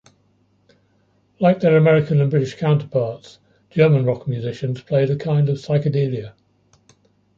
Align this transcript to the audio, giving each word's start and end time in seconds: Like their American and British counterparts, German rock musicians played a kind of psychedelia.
Like 1.39 1.59
their 1.59 1.77
American 1.77 2.21
and 2.21 2.31
British 2.31 2.55
counterparts, 2.57 3.37
German 3.69 4.03
rock 4.03 4.27
musicians 4.27 4.81
played 4.81 5.11
a 5.11 5.15
kind 5.15 5.47
of 5.47 5.57
psychedelia. 5.59 6.33